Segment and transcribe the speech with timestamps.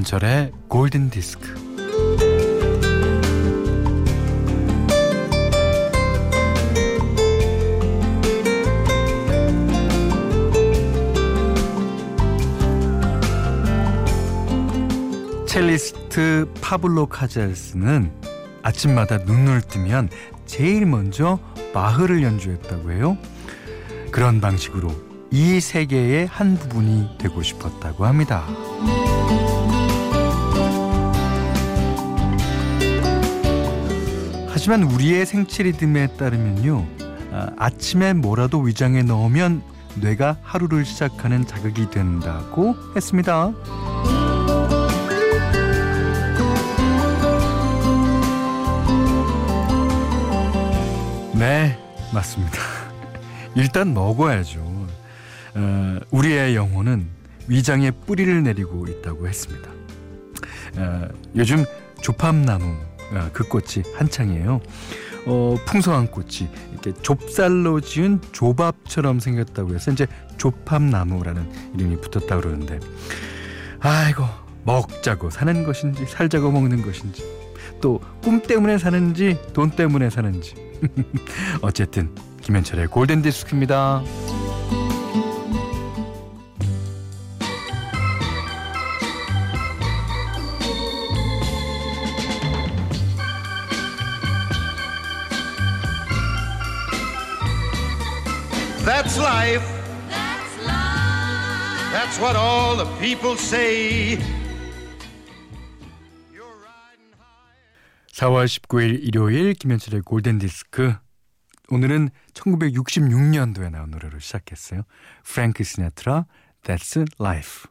[0.00, 1.54] 김현철의 골든 디스크.
[15.46, 18.10] 첼리스트 파블로 카잘스는
[18.62, 20.08] 아침마다 눈을 뜨면
[20.46, 21.38] 제일 먼저
[21.74, 23.18] 마흐를 연주했다고 해요.
[24.10, 24.90] 그런 방식으로
[25.30, 28.46] 이 세계의 한 부분이 되고 싶었다고 합니다.
[34.60, 36.86] 하지만 우리의 생체 리듬에 따르면요.
[37.32, 39.62] 아, 침에 뭐라도 위장에 넣으면
[39.94, 43.54] 뇌가 하루를 시작하는 자극이 된다고 했습니다.
[51.32, 51.78] 네,
[52.12, 52.58] 맞습니다.
[53.56, 54.60] 일단 먹어야죠.
[55.54, 57.06] 어, 우리의 영혼은
[57.48, 59.70] 위장에 뿌리를 내리고 있다고 했습니다.
[60.76, 61.64] 어, 요즘
[62.02, 62.89] 조팝나무 어,
[63.32, 64.60] 그 꽃이 한창이에요.
[65.26, 70.06] 어, 풍성한 꽃이 이렇게 좁쌀로 지은 조밥처럼 생겼다고 해서 이제
[70.38, 72.80] 조팝나무라는 이름이 붙었다 그러는데
[73.80, 74.24] 아이고
[74.64, 77.22] 먹자고 사는 것인지 살자고 먹는 것인지
[77.80, 80.54] 또 꿈 때문에 사는지 돈 때문에 사는지
[81.62, 84.02] 어쨌든 김현철의 골든 디스크입니다.
[99.50, 99.66] Life.
[100.08, 101.92] That's life.
[101.92, 104.18] That's what all the people say.
[108.12, 110.94] 4월 19일 일요일 김현철의 골든 디스크
[111.70, 114.82] 오늘은 1966년도에 나온 노래로 시작했어요.
[115.24, 116.26] 프랭크 시네트라
[116.62, 117.70] That's Life.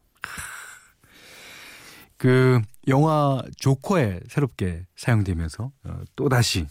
[2.17, 6.65] 그 영화 조커에 새롭게 사용되면서 어, 또 다시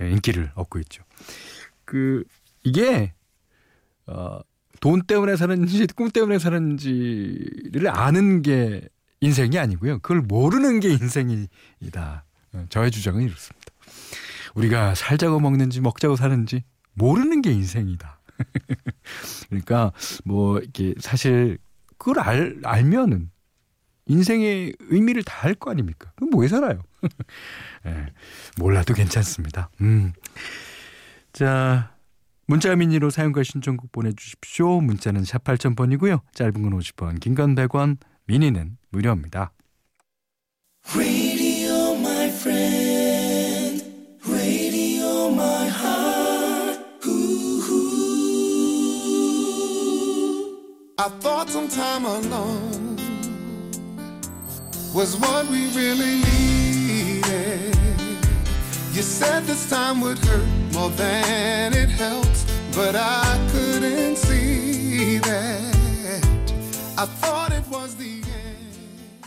[0.00, 1.02] 예, 인기를 얻고 있죠.
[1.84, 2.24] 그
[2.62, 3.12] 이게
[4.06, 4.40] 어,
[4.80, 8.88] 돈 때문에 사는지 꿈 때문에 사는지를 아는 게
[9.20, 10.00] 인생이 아니고요.
[10.00, 12.24] 그걸 모르는 게 인생이다.
[12.54, 13.66] 어, 저의 주장은 이렇습니다.
[14.54, 16.64] 우리가 살자고 먹는지 먹자고 사는지
[16.94, 18.20] 모르는 게 인생이다.
[19.48, 19.92] 그러니까
[20.24, 21.58] 뭐 이게 사실
[21.98, 23.30] 그걸 알, 알면은
[24.06, 26.12] 인생의 의미를 다 알 거 아닙니까?
[26.16, 26.82] 그럼 뭐왜 살아요?
[27.84, 28.06] 네,
[28.58, 29.70] 몰라도 괜찮습니다.
[29.80, 30.12] 음.
[31.32, 31.91] 자,
[32.46, 34.80] 문자 미니로 사용과 신청곡 보내주십시오.
[34.80, 36.20] 문자는 샵 8000번이고요.
[36.34, 39.52] 짧은 건 50원, 긴 건 100원, 미니는 무료입니다.
[58.94, 62.44] You said this time would hurt more than it helps,
[62.76, 66.52] but I couldn't see that.
[66.98, 69.26] I thought it was the end.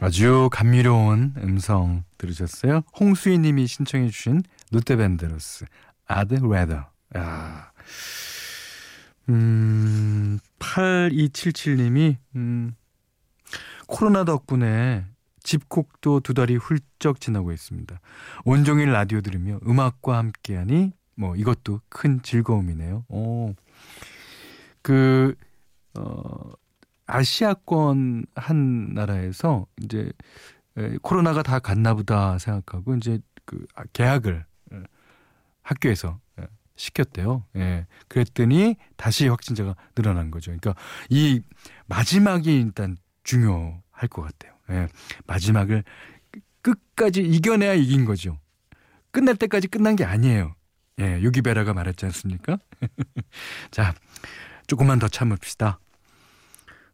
[0.00, 2.82] 아주 감미로운 음성 들으셨어요?
[2.98, 4.42] 홍수희 님이 신청해 주신
[4.72, 5.66] 루테 밴데로스
[6.08, 6.84] 아드 레더.
[7.14, 7.70] 아.
[9.28, 12.74] 음, 8277님이, 음,
[13.86, 15.04] 코로나 덕분에
[15.42, 18.00] 집콕도 두 달이 훌쩍 지나고 있습니다.
[18.44, 23.04] 온종일 라디오 들으며 음악과 함께하니, 뭐, 이것도 큰 즐거움이네요.
[23.08, 23.54] 오.
[24.82, 25.34] 그,
[25.94, 26.52] 어,
[27.06, 30.10] 아시아권 한 나라에서 이제
[30.76, 34.46] 에, 코로나가 다 갔나 보다 생각하고 이제 그 아, 계약을
[35.62, 36.20] 학교에서
[36.76, 37.44] 시켰대요.
[37.56, 37.86] 예.
[38.08, 40.50] 그랬더니 다시 확진자가 늘어난 거죠.
[40.50, 40.74] 그러니까
[41.10, 41.40] 이
[41.86, 44.51] 마지막이 일단 중요할 것 같아요.
[44.70, 44.88] 예.
[45.26, 45.84] 마지막을
[46.62, 48.38] 끝까지 이겨내야 이긴 거죠.
[49.10, 50.54] 끝날 때까지 끝난 게 아니에요.
[51.00, 52.58] 예, 유기베라가 말했지 않습니까?
[53.70, 53.94] 자,
[54.66, 55.78] 조금만 더 참읍시다.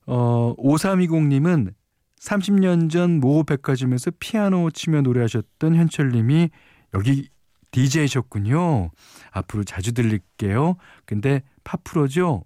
[0.07, 1.75] 어, 5320님은
[2.21, 6.51] 30년 전 모 백화점에서 피아노 치며 노래하셨던 현철님이
[6.95, 7.29] 여기
[7.71, 8.91] DJ셨군요.
[9.31, 10.77] 앞으로 자주 들릴게요.
[11.05, 12.45] 근데 팝 프로죠?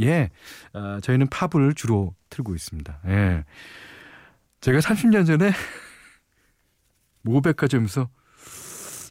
[0.00, 0.30] 예.
[0.72, 3.00] 아, 저희는 팝을 주로 틀고 있습니다.
[3.08, 3.44] 예.
[4.62, 5.52] 제가 30년 전에
[7.22, 8.08] 모백화점에서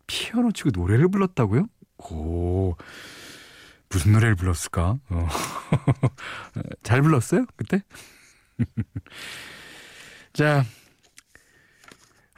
[0.07, 1.67] 피아노 치고 노래를 불렀다고요?
[1.97, 2.75] 오.
[3.89, 4.97] 무슨 노래를 불렀을까?
[5.09, 5.27] 어.
[6.83, 7.45] 잘 불렀어요?
[7.57, 7.83] 그때?
[10.31, 10.63] 자,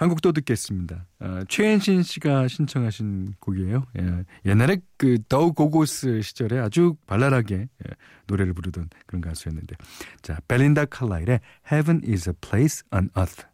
[0.04, 1.06] 한곡 또 듣겠습니다.
[1.22, 3.86] 어, 최현신 씨가 신청하신 곡이에요.
[4.00, 7.96] 예, 옛날에 그 더우 고고스 시절에 아주 발랄하게 예,
[8.28, 9.76] 노래를 부르던 그런 가수였는데.
[10.22, 11.40] 자, 벨린다 칼라일의
[11.72, 13.46] Heaven is a place on earth.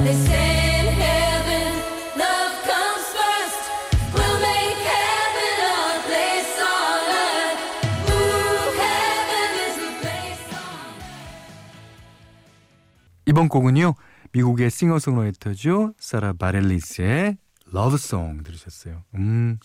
[0.00, 0.41] Baby,
[13.32, 13.94] 이번 곡은요.
[14.32, 15.94] 미국의 싱어송라이터죠.
[15.98, 19.04] 사라 바렐리스의 러브송 들으셨어요.
[19.14, 19.58] 음.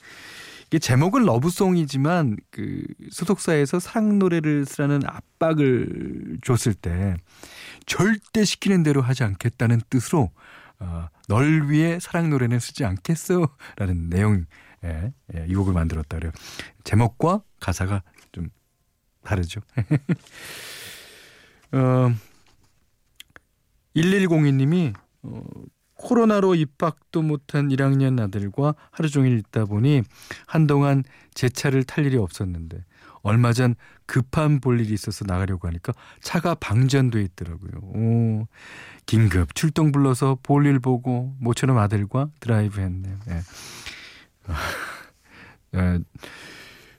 [0.67, 7.17] 이게 제목은 러브송이지만 그 소속사에서 사랑 노래를 쓰라는 압박을 줬을 때
[7.85, 10.31] 절대 시키는 대로 하지 않겠다는 뜻으로
[10.79, 14.45] 어, 널 위해 사랑 노래는 쓰지 않겠어라는 내용
[14.85, 16.31] 예, 예, 이 곡을 만들었다 그래요.
[16.85, 18.47] 제목과 가사가 좀
[19.25, 19.59] 다르죠.
[21.73, 22.15] 어,
[23.97, 25.43] 1102님이 어,
[25.95, 30.03] 코로나로 입학도 못한 1학년 아들과 하루 종일 있다 보니
[30.45, 31.03] 한동안
[31.33, 32.85] 제 차를 탈 일이 없었는데
[33.23, 35.91] 얼마 전 급한 볼 일이 있어서 나가려고 하니까
[36.21, 37.71] 차가 방전돼 있더라고요.
[37.81, 38.47] 오,
[39.05, 43.17] 긴급 출동 불러서 볼 일 보고 모처럼 아들과 드라이브 했네요.
[43.29, 43.41] 예.
[45.75, 45.99] 예,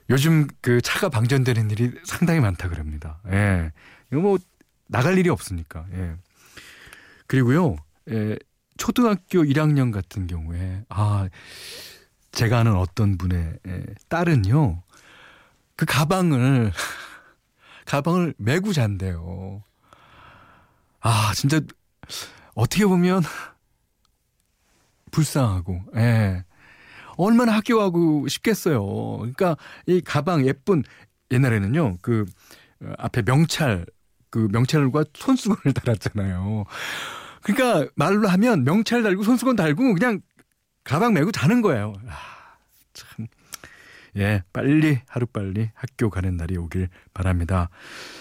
[0.09, 3.19] 요즘 그 차가 방전되는 일이 상당히 많다 그럽니다.
[3.31, 3.71] 예.
[4.11, 4.37] 이거 뭐
[4.87, 5.85] 나갈 일이 없으니까.
[5.93, 6.15] 예.
[7.29, 7.75] 그리고요.
[8.09, 8.35] 예,
[8.77, 11.29] 초등학교 1학년 같은 경우에 아
[12.31, 14.81] 제가 아는 어떤 분의 예, 딸은요.
[15.75, 16.73] 그 가방을
[17.85, 19.63] 가방을 메고 잔대요.
[21.01, 21.61] 아, 진짜
[22.55, 23.21] 어떻게 보면
[25.11, 26.43] 불쌍하고 예.
[27.15, 28.83] 얼마나 학교 가고 싶겠어요.
[29.17, 29.55] 그러니까
[29.85, 30.83] 이 가방 예쁜
[31.29, 31.99] 옛날에는요.
[32.01, 32.25] 그
[32.81, 33.85] 어, 앞에 명찰
[34.31, 36.65] 그 명찰과 손수건을 달았잖아요.
[37.41, 40.21] 그러니까 말로 하면 명찰 달고 손수건 달고 그냥
[40.83, 41.93] 가방 메고 자는 거예요.
[42.07, 42.15] 아,
[42.93, 43.27] 참.
[44.17, 47.69] 예, 빨리 하루빨리 학교 가는 날이 오길 바랍니다.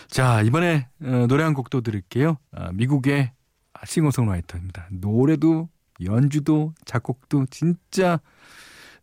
[0.08, 2.36] 자, 이번에 어, 노래 한 곡도 들을게요.
[2.52, 3.32] 아, 미국의
[3.84, 4.88] 싱어송라이터입니다.
[4.90, 5.68] 노래도
[6.04, 8.20] 연주도 작곡도 진짜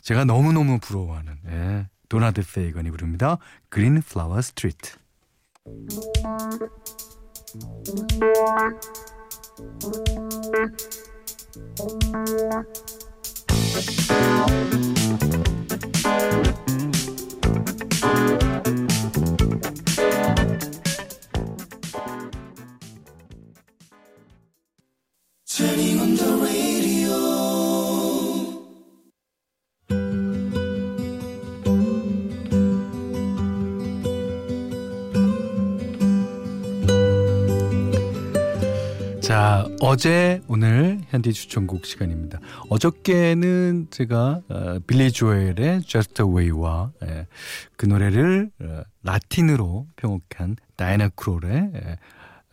[0.01, 3.37] 제가 너무너무 부러워하는 예, 도널드 페이건이 부릅니다.
[3.69, 4.97] Green Flower Street.
[9.57, 10.09] Thank
[14.73, 14.94] you.
[39.25, 42.39] 자, 어제 오늘 현디 추천곡 시간입니다.
[42.69, 47.25] 어저께는 제가 어, 빌리 조엘의 Just a Way와 예,
[47.75, 51.97] 그 노래를 어, 라틴으로 편곡한 다이나 크롤의 예,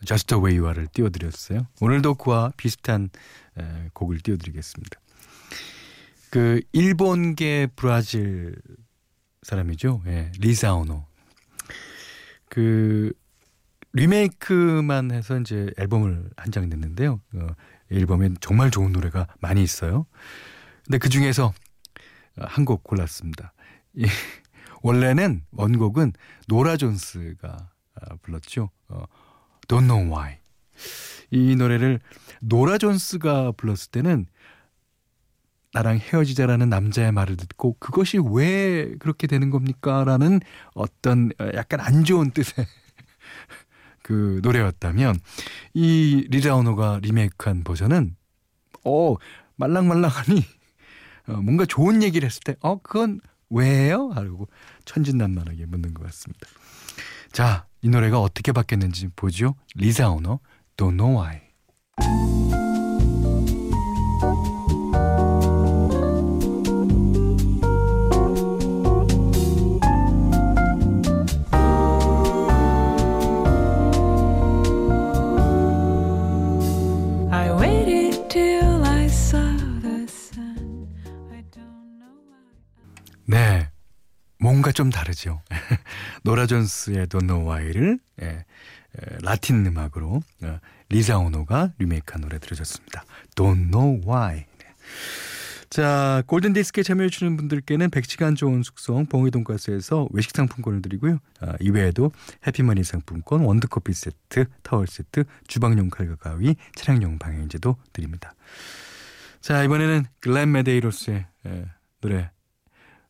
[0.03, 1.67] Just a Way와를 띄워드렸어요.
[1.79, 3.11] 오늘도 그와 비슷한
[3.59, 4.99] 예, 곡을 띄워드리겠습니다.
[6.31, 8.55] 그 일본계 브라질
[9.43, 10.01] 사람이죠.
[10.07, 11.05] 예, 리사오노.
[12.49, 13.13] 그
[13.93, 17.19] 리메이크만 해서 이제 앨범을 한 장 냈는데요.
[17.35, 17.47] 어,
[17.91, 20.05] 앨범에 정말 좋은 노래가 많이 있어요.
[20.85, 21.53] 근데 그 중에서
[22.37, 23.53] 한 곡 골랐습니다.
[23.95, 24.05] 이,
[24.81, 26.13] 원래는 원곡은
[26.47, 28.69] 노라 존스가 아, 불렀죠.
[28.89, 29.05] 어,
[29.67, 30.37] Don't Know Why.
[31.31, 31.99] 이 노래를
[32.41, 34.25] 노라 존스가 불렀을 때는
[35.73, 40.03] 나랑 헤어지자라는 남자의 말을 듣고 그것이 왜 그렇게 되는 겁니까?
[40.03, 40.39] 라는
[40.75, 42.65] 어떤 약간 안 좋은 뜻의
[44.03, 45.19] 그 노래였다면
[45.73, 48.15] 이 리자오노가 리메이크한 버전은
[48.85, 49.15] 어
[49.55, 50.45] 말랑말랑하니
[51.29, 53.19] 어, 뭔가 좋은 얘기를 했을 때 어 그건
[53.49, 54.09] 왜요?
[54.09, 54.47] 하고
[54.85, 56.47] 천진난만하게 묻는 것 같습니다.
[57.31, 59.55] 자, 이 노래가 어떻게 바뀌었는지 보죠.
[59.75, 60.39] 리자오노
[60.77, 61.41] Don't Know Why.
[83.25, 83.69] 네.
[84.39, 85.41] 뭔가 좀 다르죠.
[86.23, 90.59] 노라 존스의 Don't Know Why를 예, 예, 라틴 음악으로 어,
[90.89, 93.05] 리사 오노가 리메이크한 노래 들으셨습니다.
[93.35, 94.45] Don't Know Why.
[94.59, 94.65] 네.
[95.73, 101.17] 자, 골든 디스크에 참여해주시는 분들께는 100시간 저온 숙성 봉이 돈가스에서 외식 상품권을 드리고요.
[101.39, 102.11] 아, 이외에도
[102.45, 108.35] 해피머니 상품권, 원두커피 세트, 타월 세트, 주방용 칼과 가위, 차량용 방향제도 드립니다.
[109.41, 111.65] 자, 이번에는 글렌 메데이로스의 예,
[112.01, 112.29] 노래.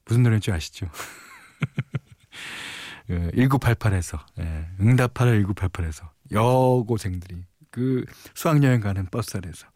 [0.05, 0.87] 무슨 노래인지 아시죠?
[3.11, 9.67] 1988에서, 예, 응답하라 1988에서 여고생들이 그 수학여행 가는 버스 안에서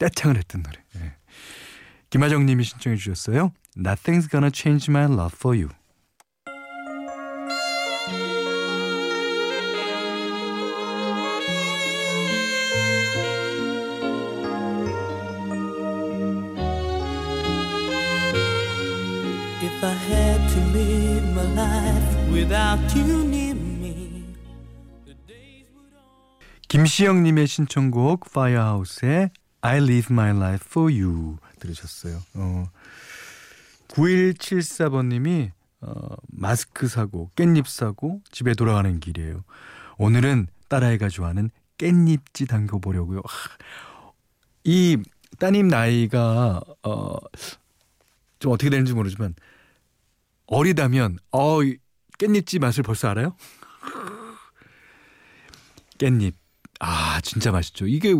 [0.00, 0.85] 떼창을 했던 노래.
[2.06, 2.10] 예.
[2.10, 3.52] 김하정 님이 신청해 주셨어요.
[3.76, 5.68] Nothing's gonna change my love for you.
[19.62, 24.24] If I had to live my life without you near me,
[25.04, 26.32] the days would all.
[26.68, 29.30] 김시영 님의 신청곡 Firehouse의
[29.62, 32.20] I live my life for you 들으셨어요.
[32.34, 32.70] 어.
[33.88, 39.44] 9174번 님이 어, 마스크 사고 깻잎 사고 집에 돌아가는 길이에요.
[39.98, 43.22] 오늘은 딸아이가 좋아하는 깻잎지 담궈 보려고요.
[44.64, 44.98] 이
[45.38, 47.16] 따님 나이가 어,
[48.38, 49.34] 좀 어떻게 되는지 모르지만
[50.46, 51.76] 어리다면 어이
[52.18, 53.36] 깻잎지 맛을 벌써 알아요?
[55.98, 56.32] 깻잎
[56.80, 57.86] 아 진짜 맛있죠.
[57.86, 58.12] 이게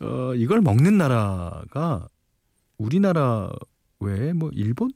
[0.00, 2.08] 어 이걸 먹는 나라가
[2.82, 3.50] 우리나라
[4.00, 4.90] 외에 뭐 일본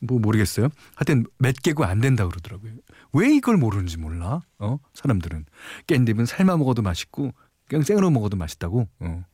[0.00, 0.68] 뭐 모르겠어요.
[0.94, 2.72] 하여튼 몇 개국 안 된다 그러더라고요.
[3.12, 4.40] 왜 이걸 모르는지 몰라.
[4.58, 5.46] 어 사람들은
[5.86, 7.32] 깻잎은 삶아 먹어도 맛있고
[7.68, 8.88] 그냥 생으로 먹어도 맛있다고.
[9.00, 9.24] 어.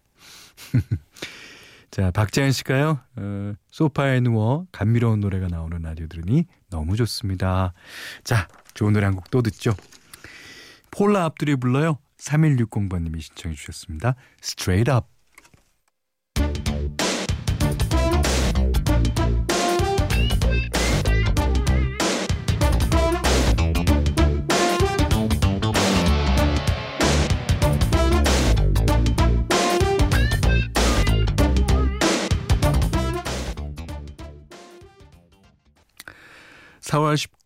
[1.90, 7.72] 자, 박재현 씨가요, 어, 소파에 누워 감미로운 노래가 나오는 라디오 들으니 너무 좋습니다.
[8.24, 9.74] 자, 좋은 노래 한 곡 또 듣죠.
[10.90, 11.98] 폴라 앞들이 불러요.
[12.18, 14.16] 3160번님이 신청해 주셨습니다.
[14.42, 15.06] Straight Up.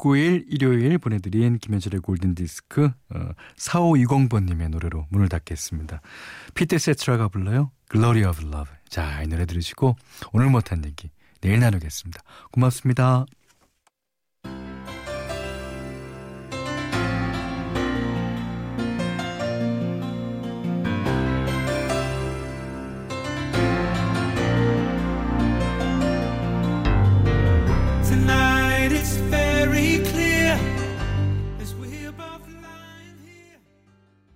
[0.02, 6.00] 19일) 일요일 보내드린 김현철의 골든디스크 어, 4520번님의 노래로 문을 닫겠습니다.
[6.54, 7.70] 피터 세트라가 불러요.
[7.90, 8.72] Glory of Love.
[8.88, 9.96] 자 이 노래 들으시고
[10.32, 12.20] 오늘 못한 얘기 내일 나누겠습니다.
[12.50, 13.26] 고맙습니다